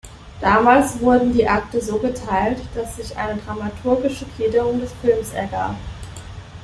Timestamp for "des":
4.79-4.91